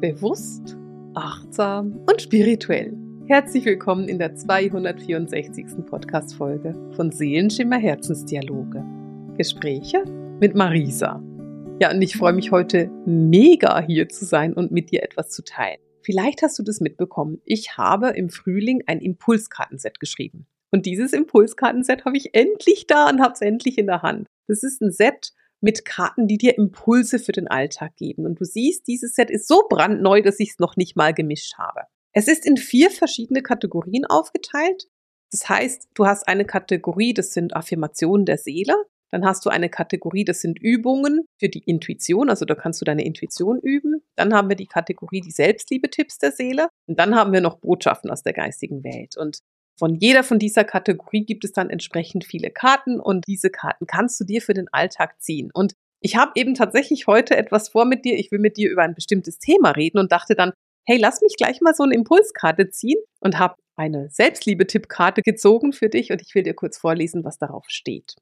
[0.00, 0.78] bewusst,
[1.14, 2.96] achtsam und spirituell.
[3.26, 5.84] Herzlich willkommen in der 264.
[5.86, 8.82] Podcast-Folge von Seelenschimmer Herzensdialoge.
[9.36, 10.04] Gespräche
[10.40, 11.22] mit Marisa.
[11.82, 15.44] Ja, und ich freue mich heute mega hier zu sein und mit dir etwas zu
[15.44, 15.80] teilen.
[16.02, 17.42] Vielleicht hast du das mitbekommen.
[17.44, 20.46] Ich habe im Frühling ein Impulskartenset geschrieben.
[20.70, 24.28] Und dieses Impulskartenset habe ich endlich da und habe es endlich in der Hand.
[24.48, 28.26] Das ist ein Set mit Karten, die dir Impulse für den Alltag geben.
[28.26, 31.58] Und du siehst, dieses Set ist so brandneu, dass ich es noch nicht mal gemischt
[31.58, 31.82] habe.
[32.12, 34.86] Es ist in vier verschiedene Kategorien aufgeteilt.
[35.30, 38.74] Das heißt, du hast eine Kategorie, das sind Affirmationen der Seele.
[39.10, 42.84] Dann hast du eine Kategorie, das sind Übungen für die Intuition, also da kannst du
[42.84, 44.02] deine Intuition üben.
[44.16, 46.68] Dann haben wir die Kategorie die Selbstliebe-Tipps der Seele.
[46.86, 49.16] Und dann haben wir noch Botschaften aus der geistigen Welt.
[49.16, 49.40] Und
[49.78, 54.20] von jeder von dieser Kategorie gibt es dann entsprechend viele Karten und diese Karten kannst
[54.20, 55.50] du dir für den Alltag ziehen.
[55.52, 58.18] Und ich habe eben tatsächlich heute etwas vor mit dir.
[58.18, 60.52] Ich will mit dir über ein bestimmtes Thema reden und dachte dann,
[60.86, 65.88] hey, lass mich gleich mal so eine Impulskarte ziehen und habe eine Selbstliebe-Tippkarte gezogen für
[65.88, 68.16] dich und ich will dir kurz vorlesen, was darauf steht.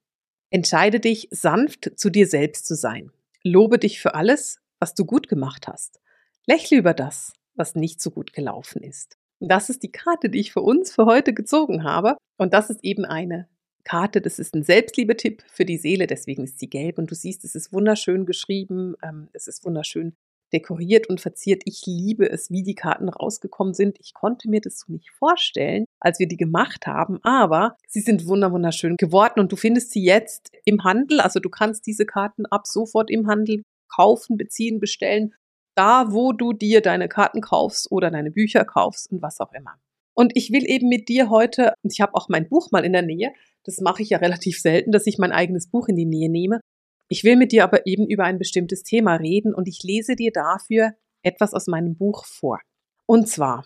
[0.50, 3.10] Entscheide dich, sanft zu dir selbst zu sein.
[3.42, 6.00] Lobe dich für alles, was du gut gemacht hast.
[6.46, 9.18] Lächle über das, was nicht so gut gelaufen ist.
[9.40, 12.16] Das ist die Karte, die ich für uns für heute gezogen habe.
[12.38, 13.48] Und das ist eben eine
[13.84, 16.98] Karte, das ist ein Selbstliebetipp für die Seele, deswegen ist sie gelb.
[16.98, 20.14] Und du siehst, es ist wunderschön geschrieben, ähm, es ist wunderschön
[20.52, 21.62] dekoriert und verziert.
[21.66, 23.98] Ich liebe es, wie die Karten rausgekommen sind.
[24.00, 28.26] Ich konnte mir das so nicht vorstellen, als wir die gemacht haben, aber sie sind
[28.26, 31.20] wunderschön geworden und du findest sie jetzt im Handel.
[31.20, 33.62] Also du kannst diese Karten ab sofort im Handel
[33.94, 35.34] kaufen, beziehen, bestellen
[35.78, 39.80] da, wo du dir deine Karten kaufst oder deine Bücher kaufst und was auch immer.
[40.14, 42.92] Und ich will eben mit dir heute, und ich habe auch mein Buch mal in
[42.92, 46.06] der Nähe, das mache ich ja relativ selten, dass ich mein eigenes Buch in die
[46.06, 46.60] Nähe nehme.
[47.08, 50.32] Ich will mit dir aber eben über ein bestimmtes Thema reden und ich lese dir
[50.32, 52.58] dafür etwas aus meinem Buch vor.
[53.06, 53.64] Und zwar,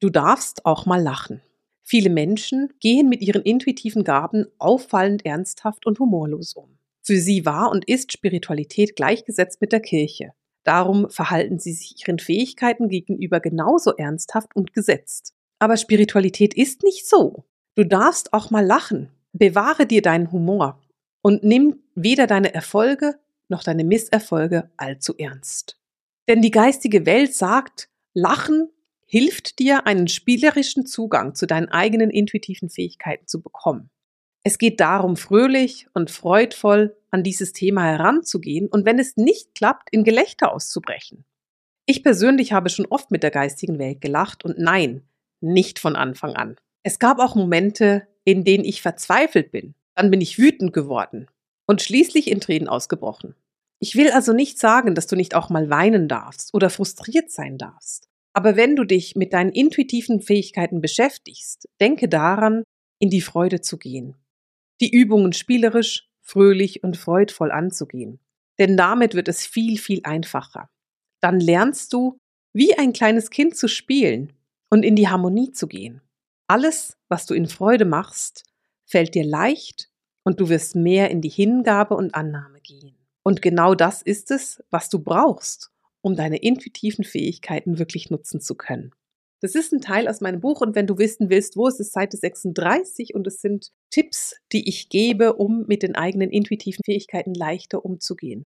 [0.00, 1.40] du darfst auch mal lachen.
[1.82, 6.78] Viele Menschen gehen mit ihren intuitiven Gaben auffallend ernsthaft und humorlos um.
[7.00, 10.32] Für sie war und ist Spiritualität gleichgesetzt mit der Kirche.
[10.64, 15.34] Darum verhalten sie sich ihren Fähigkeiten gegenüber genauso ernsthaft und gesetzt.
[15.58, 17.44] Aber Spiritualität ist nicht so.
[17.74, 19.10] Du darfst auch mal lachen.
[19.32, 20.80] Bewahre dir deinen Humor
[21.22, 23.14] und nimm weder deine Erfolge
[23.48, 25.78] noch deine Misserfolge allzu ernst.
[26.28, 28.70] Denn die geistige Welt sagt, Lachen
[29.06, 33.90] hilft dir, einen spielerischen Zugang zu deinen eigenen intuitiven Fähigkeiten zu bekommen.
[34.42, 39.88] Es geht darum, fröhlich und freudvoll an dieses Thema heranzugehen und wenn es nicht klappt,
[39.92, 41.24] in Gelächter auszubrechen.
[41.86, 45.02] Ich persönlich habe schon oft mit der geistigen Welt gelacht und nein,
[45.40, 46.56] nicht von Anfang an.
[46.82, 49.74] Es gab auch Momente, in denen ich verzweifelt bin.
[49.94, 51.28] Dann bin ich wütend geworden
[51.66, 53.36] und schließlich in Tränen ausgebrochen.
[53.80, 57.58] Ich will also nicht sagen, dass du nicht auch mal weinen darfst oder frustriert sein
[57.58, 58.08] darfst.
[58.32, 62.64] Aber wenn du dich mit deinen intuitiven Fähigkeiten beschäftigst, denke daran,
[62.98, 64.16] in die Freude zu gehen
[64.80, 68.18] die Übungen spielerisch, fröhlich und freudvoll anzugehen.
[68.58, 70.70] Denn damit wird es viel, viel einfacher.
[71.20, 72.18] Dann lernst du,
[72.52, 74.32] wie ein kleines Kind zu spielen
[74.70, 76.00] und in die Harmonie zu gehen.
[76.48, 78.44] Alles, was du in Freude machst,
[78.84, 79.90] fällt dir leicht
[80.24, 82.96] und du wirst mehr in die Hingabe und Annahme gehen.
[83.22, 85.70] Und genau das ist es, was du brauchst,
[86.00, 88.94] um deine intuitiven Fähigkeiten wirklich nutzen zu können.
[89.44, 91.92] Das ist ein Teil aus meinem Buch und wenn du wissen willst, wo ist es,
[91.92, 97.34] Seite 36 und es sind Tipps, die ich gebe, um mit den eigenen intuitiven Fähigkeiten
[97.34, 98.44] leichter umzugehen.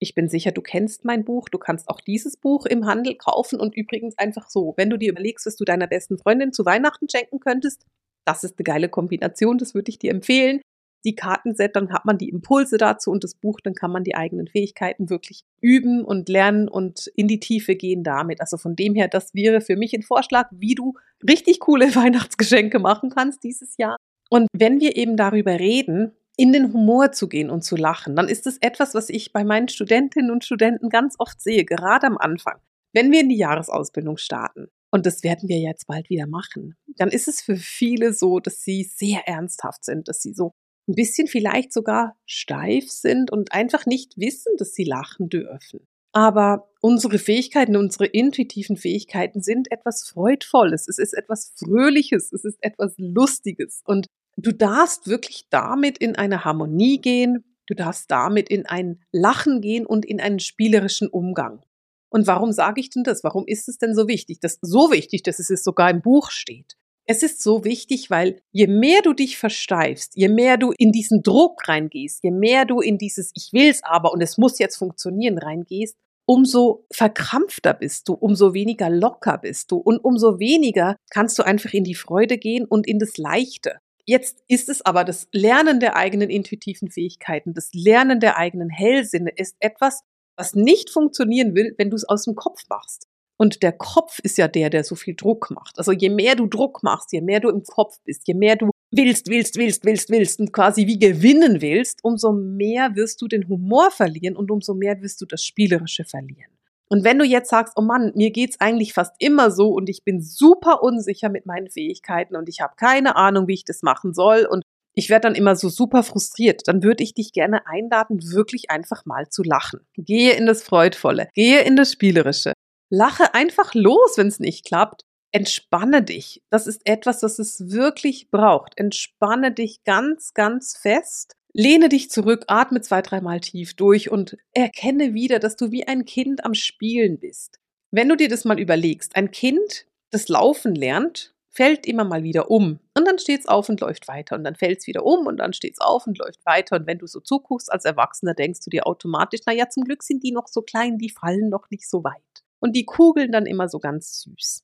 [0.00, 3.58] Ich bin sicher, du kennst mein Buch, du kannst auch dieses Buch im Handel kaufen
[3.58, 7.08] und übrigens einfach so, wenn du dir überlegst, was du deiner besten Freundin zu Weihnachten
[7.08, 7.86] schenken könntest,
[8.26, 10.60] das ist eine geile Kombination, das würde ich dir empfehlen
[11.04, 14.14] die Kartenset, dann hat man die Impulse dazu und das Buch, dann kann man die
[14.14, 18.40] eigenen Fähigkeiten wirklich üben und lernen und in die Tiefe gehen damit.
[18.40, 20.94] Also von dem her, das wäre für mich ein Vorschlag, wie du
[21.28, 23.96] richtig coole Weihnachtsgeschenke machen kannst dieses Jahr.
[24.30, 28.28] Und wenn wir eben darüber reden, in den Humor zu gehen und zu lachen, dann
[28.28, 32.18] ist es etwas, was ich bei meinen Studentinnen und Studenten ganz oft sehe, gerade am
[32.18, 32.58] Anfang.
[32.92, 37.08] Wenn wir in die Jahresausbildung starten, und das werden wir jetzt bald wieder machen, dann
[37.08, 40.52] ist es für viele so, dass sie sehr ernsthaft sind, dass sie so
[40.88, 45.86] ein bisschen vielleicht sogar steif sind und einfach nicht wissen, dass sie lachen dürfen.
[46.12, 52.58] Aber unsere Fähigkeiten, unsere intuitiven Fähigkeiten sind etwas Freudvolles, es ist etwas Fröhliches, es ist
[52.60, 53.82] etwas Lustiges.
[53.84, 59.60] Und du darfst wirklich damit in eine Harmonie gehen, du darfst damit in ein Lachen
[59.60, 61.64] gehen und in einen spielerischen Umgang.
[62.10, 63.24] Und warum sage ich denn das?
[63.24, 64.38] Warum ist es denn so wichtig?
[64.38, 66.76] Das so wichtig, dass es sogar im Buch steht.
[67.06, 71.22] Es ist so wichtig, weil je mehr du dich versteifst, je mehr du in diesen
[71.22, 75.36] Druck reingehst, je mehr du in dieses Ich will's aber und es muss jetzt funktionieren
[75.36, 75.96] reingehst,
[76.26, 81.74] umso verkrampfter bist du, umso weniger locker bist du und umso weniger kannst du einfach
[81.74, 83.78] in die Freude gehen und in das Leichte.
[84.06, 89.30] Jetzt ist es aber das Lernen der eigenen intuitiven Fähigkeiten, das Lernen der eigenen Hellsinne
[89.36, 90.02] ist etwas,
[90.36, 93.08] was nicht funktionieren will, wenn du es aus dem Kopf machst.
[93.36, 95.78] Und der Kopf ist ja der, der so viel Druck macht.
[95.78, 98.70] Also je mehr du Druck machst, je mehr du im Kopf bist, je mehr du
[98.92, 103.48] willst, willst, willst, willst, willst und quasi wie gewinnen willst, umso mehr wirst du den
[103.48, 106.50] Humor verlieren und umso mehr wirst du das Spielerische verlieren.
[106.88, 110.04] Und wenn du jetzt sagst, oh Mann, mir geht's eigentlich fast immer so und ich
[110.04, 114.14] bin super unsicher mit meinen Fähigkeiten und ich habe keine Ahnung, wie ich das machen
[114.14, 114.62] soll und
[114.94, 119.04] ich werde dann immer so super frustriert, dann würde ich dich gerne einladen, wirklich einfach
[119.06, 119.80] mal zu lachen.
[119.96, 122.52] Gehe in das Freudvolle, gehe in das Spielerische.
[122.90, 125.02] Lache einfach los, wenn es nicht klappt.
[125.32, 126.42] Entspanne dich.
[126.50, 128.74] Das ist etwas, was es wirklich braucht.
[128.76, 131.34] Entspanne dich ganz, ganz fest.
[131.52, 136.04] Lehne dich zurück, atme zwei, dreimal tief durch und erkenne wieder, dass du wie ein
[136.04, 137.58] Kind am Spielen bist.
[137.92, 142.50] Wenn du dir das mal überlegst, ein Kind, das Laufen lernt, fällt immer mal wieder
[142.50, 145.28] um und dann steht es auf und läuft weiter und dann fällt es wieder um
[145.28, 148.34] und dann steht es auf und läuft weiter und wenn du so zuguckst als Erwachsener,
[148.34, 151.48] denkst du dir automatisch, na ja, zum Glück sind die noch so klein, die fallen
[151.48, 152.33] noch nicht so weit
[152.64, 154.62] und die kugeln dann immer so ganz süß.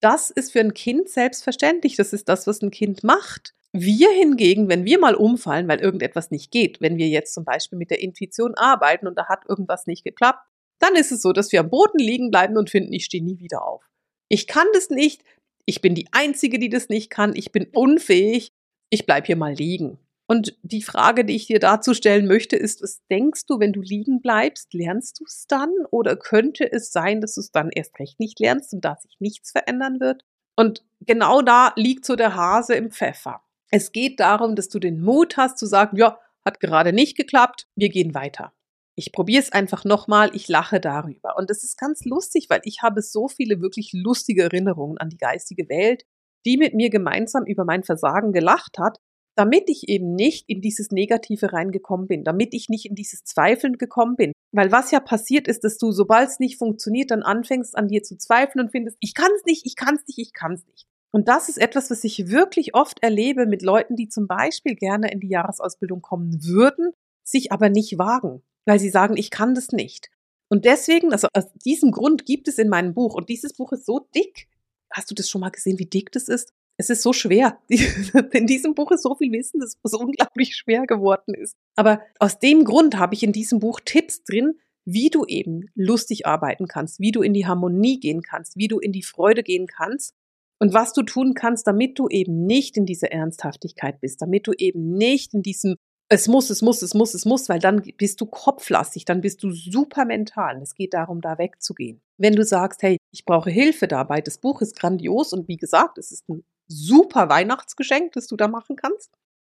[0.00, 1.96] Das ist für ein Kind selbstverständlich.
[1.96, 3.54] Das ist das, was ein Kind macht.
[3.72, 7.78] Wir hingegen, wenn wir mal umfallen, weil irgendetwas nicht geht, wenn wir jetzt zum Beispiel
[7.78, 10.46] mit der Intuition arbeiten und da hat irgendwas nicht geklappt,
[10.78, 13.38] dann ist es so, dass wir am Boden liegen bleiben und finden, ich stehe nie
[13.38, 13.82] wieder auf.
[14.28, 15.24] Ich kann das nicht.
[15.64, 17.34] Ich bin die Einzige, die das nicht kann.
[17.34, 18.52] Ich bin unfähig.
[18.90, 19.98] Ich bleibe hier mal liegen.
[20.30, 23.80] Und die Frage, die ich dir dazu stellen möchte, ist, was denkst du, wenn du
[23.80, 25.70] liegen bleibst, lernst du es dann?
[25.90, 29.16] Oder könnte es sein, dass du es dann erst recht nicht lernst und da sich
[29.20, 30.24] nichts verändern wird?
[30.54, 33.40] Und genau da liegt so der Hase im Pfeffer.
[33.70, 37.66] Es geht darum, dass du den Mut hast zu sagen, ja, hat gerade nicht geklappt,
[37.74, 38.52] wir gehen weiter.
[38.96, 41.38] Ich probiere es einfach nochmal, ich lache darüber.
[41.38, 45.16] Und das ist ganz lustig, weil ich habe so viele wirklich lustige Erinnerungen an die
[45.16, 46.04] geistige Welt,
[46.44, 48.98] die mit mir gemeinsam über mein Versagen gelacht hat
[49.38, 53.78] damit ich eben nicht in dieses Negative reingekommen bin, damit ich nicht in dieses Zweifeln
[53.78, 54.32] gekommen bin.
[54.50, 58.02] Weil was ja passiert ist, dass du, sobald es nicht funktioniert, dann anfängst an dir
[58.02, 60.66] zu zweifeln und findest, ich kann es nicht, ich kann es nicht, ich kann es
[60.66, 60.86] nicht.
[61.12, 65.12] Und das ist etwas, was ich wirklich oft erlebe mit Leuten, die zum Beispiel gerne
[65.12, 66.90] in die Jahresausbildung kommen würden,
[67.22, 70.10] sich aber nicht wagen, weil sie sagen, ich kann das nicht.
[70.48, 73.86] Und deswegen, also aus diesem Grund gibt es in meinem Buch, und dieses Buch ist
[73.86, 74.48] so dick,
[74.90, 76.52] hast du das schon mal gesehen, wie dick das ist?
[76.78, 77.58] Es ist so schwer.
[77.68, 81.54] in diesem Buch ist so viel Wissen, das so unglaublich schwer geworden ist.
[81.76, 84.54] Aber aus dem Grund habe ich in diesem Buch Tipps drin,
[84.84, 88.78] wie du eben lustig arbeiten kannst, wie du in die Harmonie gehen kannst, wie du
[88.78, 90.14] in die Freude gehen kannst
[90.60, 94.52] und was du tun kannst, damit du eben nicht in dieser Ernsthaftigkeit bist, damit du
[94.56, 95.76] eben nicht in diesem
[96.10, 99.42] es muss, es muss, es muss, es muss, weil dann bist du kopflastig, dann bist
[99.42, 100.62] du super mental.
[100.62, 102.00] Es geht darum, da wegzugehen.
[102.16, 105.98] Wenn du sagst, hey, ich brauche Hilfe dabei, das Buch ist grandios und wie gesagt,
[105.98, 109.10] es ist ein super Weihnachtsgeschenk, das du da machen kannst.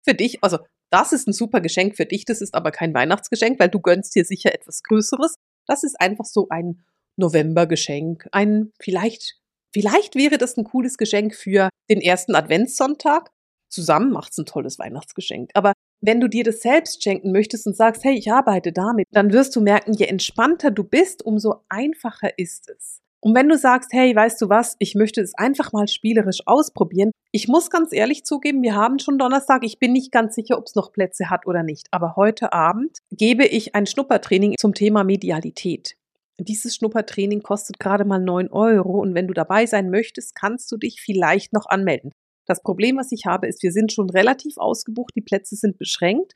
[0.05, 0.58] Für dich, also
[0.90, 4.14] das ist ein super Geschenk für dich, das ist aber kein Weihnachtsgeschenk, weil du gönnst
[4.14, 5.34] dir sicher etwas Größeres.
[5.66, 6.84] Das ist einfach so ein
[7.16, 9.38] Novembergeschenk, ein vielleicht,
[9.72, 13.31] vielleicht wäre das ein cooles Geschenk für den ersten Adventssonntag.
[13.69, 15.50] Zusammen macht's ein tolles Weihnachtsgeschenk.
[15.55, 19.32] Aber wenn du dir das selbst schenken möchtest und sagst, hey, ich arbeite damit, dann
[19.32, 23.00] wirst du merken, je entspannter du bist, umso einfacher ist es.
[23.20, 27.10] Und wenn du sagst, hey, weißt du was, ich möchte es einfach mal spielerisch ausprobieren.
[27.32, 29.65] Ich muss ganz ehrlich zugeben, wir haben schon Donnerstag.
[29.65, 31.89] Ich bin nicht ganz sicher, ob es noch Plätze hat oder nicht.
[31.91, 35.96] Aber heute Abend gebe ich ein Schnuppertraining zum Thema Medialität.
[36.39, 40.77] Dieses Schnuppertraining kostet gerade mal neun Euro und wenn du dabei sein möchtest, kannst du
[40.77, 42.13] dich vielleicht noch anmelden.
[42.46, 46.34] Das Problem, was ich habe, ist, wir sind schon relativ ausgebucht, die Plätze sind beschränkt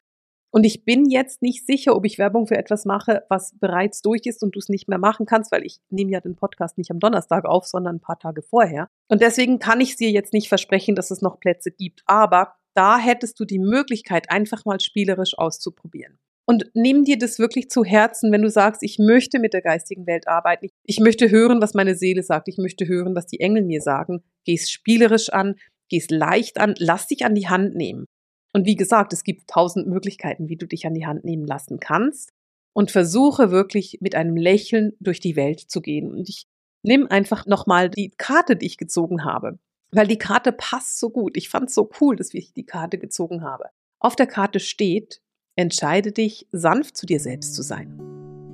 [0.53, 4.27] und ich bin jetzt nicht sicher, ob ich Werbung für etwas mache, was bereits durch
[4.27, 6.91] ist und du es nicht mehr machen kannst, weil ich nehme ja den Podcast nicht
[6.91, 8.89] am Donnerstag auf, sondern ein paar Tage vorher.
[9.09, 12.03] Und deswegen kann ich dir jetzt nicht versprechen, dass es noch Plätze gibt.
[12.05, 16.19] Aber da hättest du die Möglichkeit, einfach mal spielerisch auszuprobieren.
[16.45, 20.07] Und nimm dir das wirklich zu Herzen, wenn du sagst, ich möchte mit der geistigen
[20.07, 20.69] Welt arbeiten.
[20.85, 22.49] Ich möchte hören, was meine Seele sagt.
[22.49, 24.23] Ich möchte hören, was die Engel mir sagen.
[24.45, 25.55] Geh es spielerisch an,
[25.89, 28.07] geh es leicht an, lass dich an die Hand nehmen.
[28.53, 31.81] Und wie gesagt, es gibt tausend Möglichkeiten, wie du dich an die Hand nehmen lassen
[31.81, 32.33] kannst.
[32.75, 36.11] Und versuche wirklich mit einem Lächeln durch die Welt zu gehen.
[36.11, 36.47] Und ich
[36.83, 39.59] nimm einfach nochmal die Karte, die ich gezogen habe.
[39.91, 41.37] Weil die Karte passt so gut.
[41.37, 43.65] Ich fand es so cool, dass ich die Karte gezogen habe.
[44.01, 45.21] Auf der Karte steht,
[45.55, 47.99] entscheide dich, sanft zu dir selbst zu sein.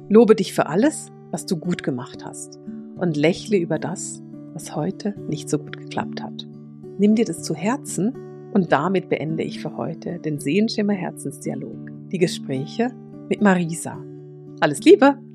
[0.08, 2.58] Lobe dich für alles, was du gut gemacht hast.
[2.96, 4.20] Und lächle über das,
[4.52, 6.48] was heute nicht so gut geklappt hat.
[6.98, 8.16] Nimm dir das zu Herzen
[8.52, 12.90] und damit beende ich für heute den Sehenschimmer Herzensdialog, die Gespräche
[13.28, 14.02] mit Marisa.
[14.60, 15.27] Alles Liebe!